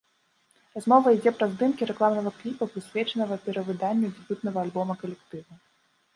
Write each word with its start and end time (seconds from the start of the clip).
Размова 0.77 1.11
ідзе 1.17 1.33
пра 1.41 1.47
здымкі 1.51 1.87
рэкламнага 1.91 2.31
кліпа, 2.39 2.63
прысвечанага 2.73 3.39
перавыданню 3.45 4.11
дэбютнага 4.17 4.57
альбома 4.69 4.93
калектыву. 5.05 5.53